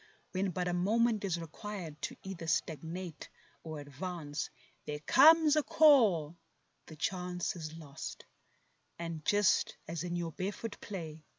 When 0.31 0.49
but 0.49 0.67
a 0.67 0.73
moment 0.73 1.23
is 1.23 1.39
required 1.39 2.01
to 2.01 2.15
either 2.23 2.47
stagnate 2.47 3.29
or 3.61 3.79
advance; 3.79 4.49
There 4.87 4.97
comes 4.97 5.55
a 5.55 5.61
call; 5.61 6.39
the 6.87 6.95
chance 6.95 7.55
is 7.55 7.77
lost, 7.77 8.25
and 8.97 9.23
just 9.23 9.77
as 9.87 10.03
in 10.03 10.15
your 10.15 10.31
barefoot 10.31 10.77
play. 10.81 11.27